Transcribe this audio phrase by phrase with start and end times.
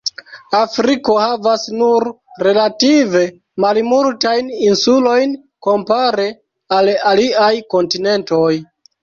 [0.59, 2.05] Afriko havas nur
[2.47, 3.21] relative
[3.65, 5.37] malmultajn insulojn
[5.69, 6.27] kompare
[6.81, 8.51] al aliaj kontinentoj.